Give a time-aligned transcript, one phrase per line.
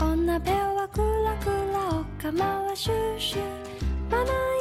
[0.00, 3.38] おなべはクラクラおかまはシューシュ。
[3.38, 3.42] ー
[4.10, 4.57] まな板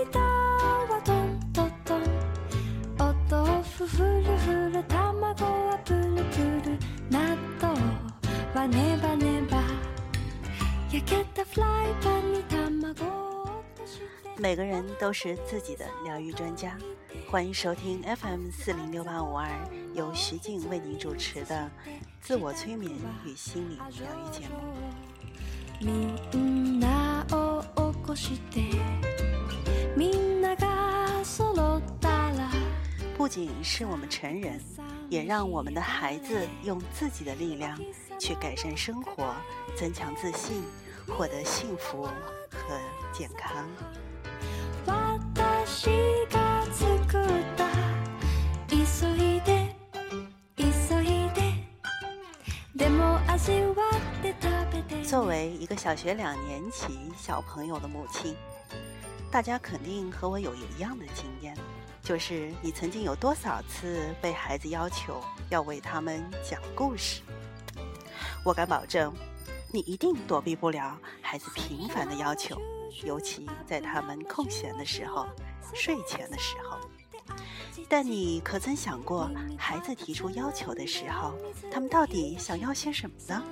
[14.48, 16.78] 每个人都是自己的疗愈专家，
[17.30, 19.50] 欢迎收听 FM 四零六八五二，
[19.94, 21.70] 由徐静为您主持的
[22.22, 22.90] 自我催眠
[23.26, 24.56] 与心理疗愈节目。
[33.18, 34.62] 不仅是我们成人，
[35.10, 37.78] 也让我们的孩子用自己的力量
[38.18, 39.36] 去改善生活，
[39.76, 40.64] 增强自信，
[41.06, 42.04] 获得幸福
[42.50, 42.80] 和
[43.12, 43.68] 健康。
[55.04, 58.36] 作为一个小学两年级小朋友的母亲，
[59.32, 61.58] 大家肯定和我有一样的经验，
[62.04, 67.22] 就是你曾经有多少次被孩子要求要为他们讲故事？
[68.44, 69.14] 我敢保证，
[69.72, 72.62] 你一定躲避不了孩子频繁的要求，
[73.04, 75.26] 尤其在他们空闲的时候、
[75.74, 76.78] 睡前的时候。
[77.90, 81.34] 但你可曾想过，孩子提出要求的时候，
[81.72, 83.44] 他们到底想要些什么呢？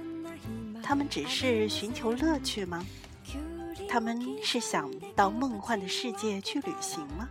[0.83, 2.85] 他们只是寻求乐趣吗？
[3.87, 7.29] 他们是想到梦幻的世界去旅行吗？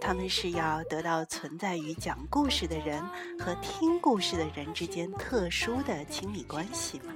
[0.00, 3.02] 他们是要得到存在于讲故事的人
[3.38, 7.14] 和听故事的人之间特殊的亲密关系吗？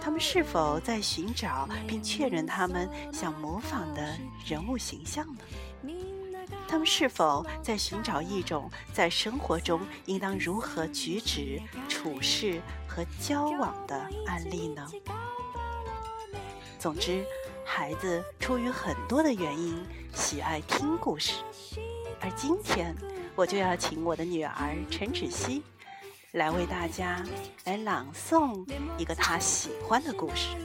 [0.00, 5.40] 他们是否在寻找并确认他们想模仿的人物形象呢？
[6.68, 13.96] 他们是否在寻找一种在生活中应当如何举止、处事和交往的
[14.26, 14.86] 案例呢？
[16.78, 17.24] 总之，
[17.64, 19.84] 孩子出于很多的原因
[20.14, 21.34] 喜爱听故事，
[22.20, 22.94] 而今天
[23.34, 25.62] 我就要请我的女儿陈芷溪
[26.32, 27.22] 来为大家
[27.64, 28.66] 来朗诵
[28.98, 30.56] 一个他喜欢的故事，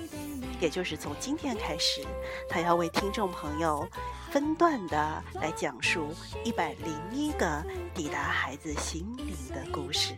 [0.59, 2.05] 也就是从今天开始，
[2.49, 3.87] 他要为听众朋友。
[4.31, 7.61] 分段的来讲述一百零一个
[7.93, 10.15] 抵达孩子心灵的故事。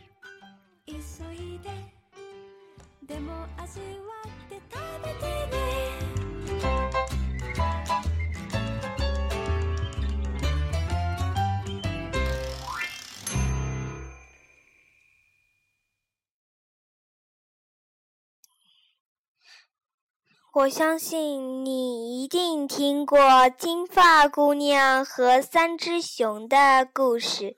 [20.56, 27.58] 我相信你一定听过金发姑娘和三只熊的故事，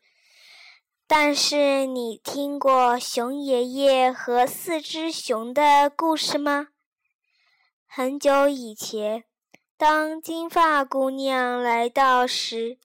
[1.06, 6.70] 但是你听过熊爷爷和四只熊的故事吗？
[7.86, 9.26] 很久以前，
[9.76, 12.80] 当金发姑娘来到时，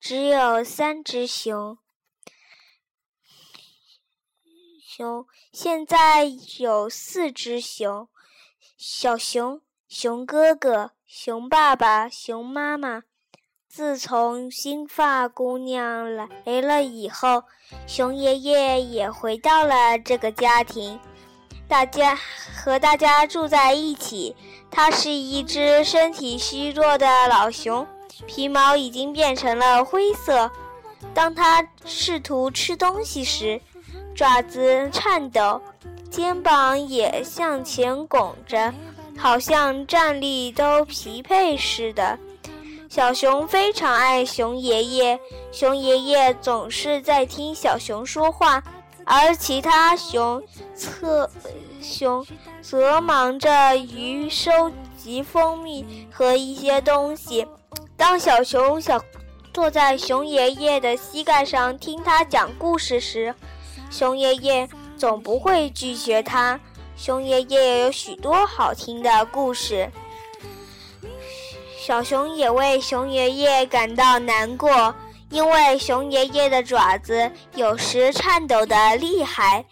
[0.00, 1.78] 只有三只熊。
[4.80, 6.24] 熊现在
[6.58, 8.08] 有四只熊。
[8.84, 13.04] 小熊、熊哥哥、熊爸爸、熊妈妈，
[13.68, 16.26] 自从新发姑娘来
[16.60, 17.44] 了以后，
[17.86, 20.98] 熊爷爷也回到了这个家庭，
[21.68, 22.18] 大家
[22.56, 24.34] 和大家住在一起。
[24.68, 27.86] 它是一只身体虚弱的老熊，
[28.26, 30.50] 皮毛已经变成了灰色。
[31.14, 33.60] 当它试图吃东西时，
[34.12, 35.62] 爪子颤抖。
[36.12, 38.72] 肩膀也向前拱着，
[39.16, 42.18] 好像站立都疲惫似的。
[42.90, 45.18] 小熊非常爱熊爷爷，
[45.50, 48.62] 熊爷爷总是在听小熊说话，
[49.06, 50.42] 而其他熊
[50.74, 51.30] 侧
[51.80, 52.24] 熊
[52.60, 57.46] 则忙着于收集蜂蜜和一些东西。
[57.96, 59.02] 当小熊小
[59.54, 63.34] 坐在熊爷爷的膝盖上听他讲故事时，
[63.90, 64.68] 熊爷爷。
[65.02, 66.60] 总不会拒绝他。
[66.96, 69.90] 熊爷爷有许多好听的故事，
[71.76, 74.94] 小熊也为熊爷爷感到难过，
[75.28, 79.64] 因为熊爷爷的爪子有时颤抖得厉害，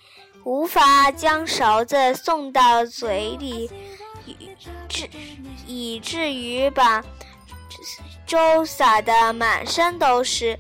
[0.42, 3.70] 无法将勺子送到嘴里，
[4.26, 4.36] 以
[4.88, 5.08] 至
[5.64, 7.04] 以至于把
[8.26, 10.58] 粥洒得满身都是。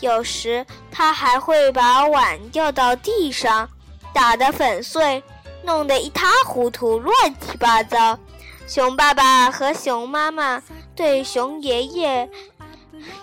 [0.00, 3.66] 有时他还会把碗掉到地上。
[4.12, 5.22] 打得粉碎，
[5.62, 8.18] 弄得一塌糊涂，乱七八糟。
[8.66, 10.62] 熊爸爸和熊妈妈
[10.94, 12.30] 对熊爷爷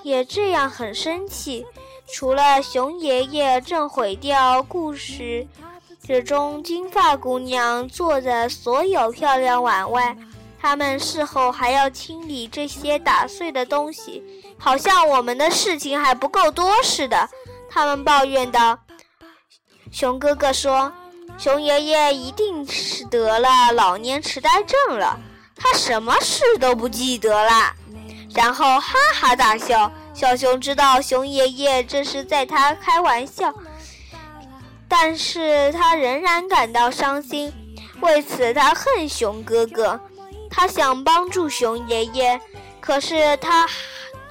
[0.04, 1.66] 也这样很生气。
[2.10, 5.45] 除了熊爷爷正毁掉故事
[6.01, 10.16] 之中金发姑娘做的所有漂亮碗外，
[10.60, 14.24] 他们事后还要清理这些打碎的东西，
[14.57, 17.30] 好像我们的事情还不够多似的。
[17.69, 18.80] 他们抱怨道
[19.92, 20.92] ：“熊哥哥说，
[21.38, 25.19] 熊爷爷一定是得了老年痴呆症了，
[25.56, 27.74] 他什么事都不记得了。”
[28.36, 29.92] 然后哈哈大笑。
[30.13, 33.54] 小熊知道熊爷爷这是在他开玩笑，
[34.88, 37.54] 但是他仍然感到伤心。
[38.01, 40.00] 为此，他恨熊哥哥。
[40.50, 42.39] 他想帮助熊爷爷，
[42.80, 43.68] 可是他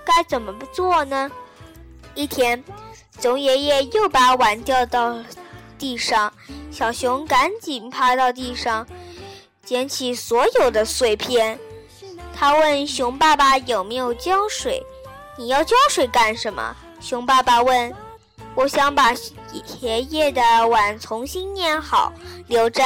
[0.05, 1.31] 该怎么做呢？
[2.17, 2.64] 一天，
[3.20, 5.17] 熊爷爷又把碗掉到
[5.78, 6.32] 地上，
[6.70, 8.87] 小熊赶紧趴到地上，
[9.64, 11.58] 捡起所有的碎片。
[12.34, 14.82] 他问熊爸爸有没有胶水。
[15.38, 16.75] 你要浇水干什么？
[17.00, 17.94] 熊爸爸问。
[18.55, 19.12] 我想把
[19.81, 22.12] 爷爷的碗重新粘好，
[22.46, 22.82] 留着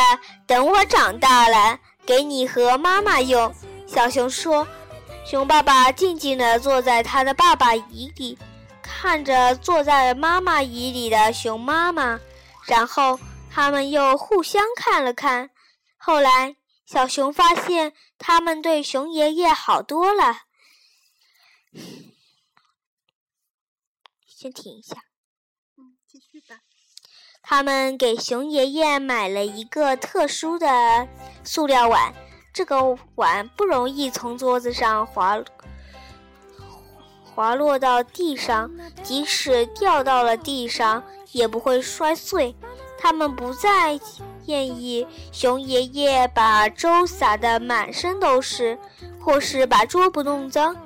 [0.47, 3.53] 等我长大了给你和妈妈用。
[3.87, 4.67] 小熊说。
[5.23, 8.37] 熊爸爸静静地坐在他的爸爸椅里，
[8.83, 12.19] 看着坐在妈妈椅里的熊妈妈，
[12.67, 13.19] 然后
[13.51, 15.51] 他们又互相看了看。
[15.97, 20.43] 后来，小熊发现他们对熊爷爷好多了。
[24.27, 24.97] 先停一下，
[25.77, 26.61] 嗯，继续吧。
[27.43, 31.07] 他们给熊爷爷买了一个特殊的
[31.45, 32.15] 塑料碗，
[32.55, 35.37] 这个碗不容易从桌子上滑
[37.35, 38.71] 滑落到地上，
[39.03, 42.55] 即使掉到了地上也不会摔碎。
[42.99, 43.99] 他们不再
[44.44, 48.79] 建议熊爷爷把粥洒得满身都是，
[49.19, 50.77] 或是把桌布弄脏。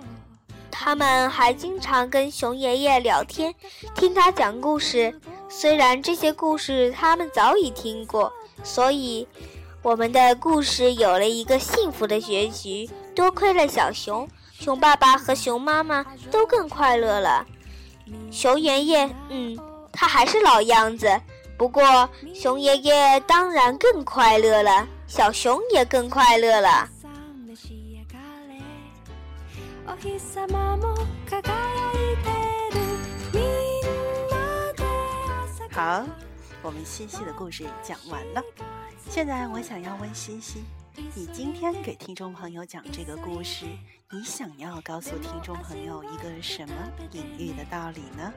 [0.70, 3.54] 他们还经常跟熊爷爷聊天，
[3.94, 5.20] 听他讲故事。
[5.48, 8.32] 虽然这些故事他们早已听过，
[8.62, 9.26] 所以
[9.82, 12.88] 我们的故事有了一个幸福的结局。
[13.14, 14.28] 多亏了小熊，
[14.60, 17.44] 熊爸爸和熊妈妈都更快乐了。
[18.30, 19.58] 熊爷爷，嗯，
[19.92, 21.20] 他还是老样子，
[21.58, 26.88] 不过熊爷爷当然更快乐了，小熊也更快乐了。
[35.72, 36.04] 好，
[36.62, 38.40] 我们西西的故事讲完了。
[39.10, 40.64] 现在我想要问西西，
[40.96, 43.66] 你今天给听众朋友讲这个故事，
[44.10, 46.74] 你想要告诉听众朋友一个什么
[47.12, 48.32] 隐喻的道理呢？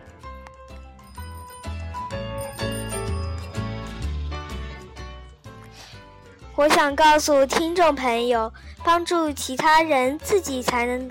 [6.55, 8.51] 我想告诉听众朋友，
[8.83, 11.09] 帮助其他人，自己才能。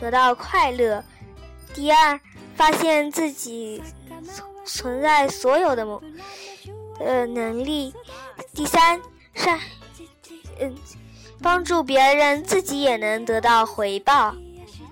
[0.00, 1.04] 得到快乐。
[1.74, 2.18] 第二，
[2.56, 3.82] 发现自己
[4.64, 5.86] 存在所有的
[6.98, 7.94] 呃能力。
[8.54, 8.98] 第三，
[9.34, 9.60] 善
[10.59, 10.75] 嗯
[11.41, 14.33] 帮助别人，自己也能得到回报。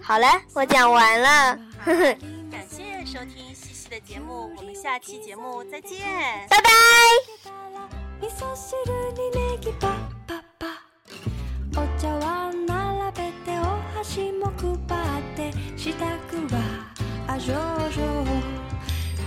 [0.01, 1.57] 好了，我讲完了。
[1.85, 2.15] 呵呵。
[2.51, 5.99] 感谢收听西西的节目，我们下期节目再见，
[6.49, 6.69] 拜拜。
[14.03, 14.51] 足も
[14.85, 16.03] 配って支度
[16.53, 16.55] は
[17.25, 18.25] あ上々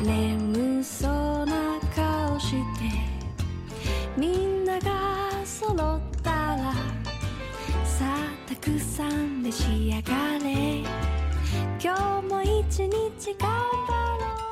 [0.05, 2.57] 眠そうな顔して
[4.17, 6.20] みんなが揃ったら
[7.86, 10.84] さあたくさん召し上がれ。
[11.84, 14.51] 今日も一日頑張ろう。